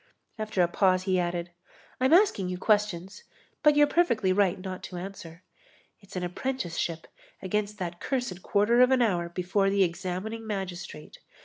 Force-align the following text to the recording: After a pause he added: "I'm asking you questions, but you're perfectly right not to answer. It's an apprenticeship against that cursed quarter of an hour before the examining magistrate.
After 0.39 0.63
a 0.63 0.67
pause 0.67 1.03
he 1.03 1.19
added: 1.19 1.51
"I'm 1.99 2.11
asking 2.11 2.49
you 2.49 2.57
questions, 2.57 3.21
but 3.61 3.75
you're 3.75 3.85
perfectly 3.85 4.33
right 4.33 4.59
not 4.59 4.81
to 4.85 4.95
answer. 4.97 5.43
It's 5.99 6.15
an 6.15 6.23
apprenticeship 6.23 7.05
against 7.39 7.77
that 7.77 7.99
cursed 7.99 8.41
quarter 8.41 8.81
of 8.81 8.89
an 8.89 9.03
hour 9.03 9.29
before 9.29 9.69
the 9.69 9.83
examining 9.83 10.47
magistrate. 10.47 11.19